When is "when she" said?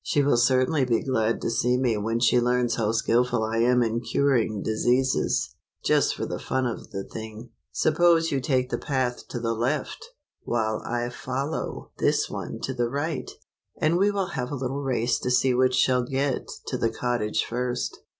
1.96-2.40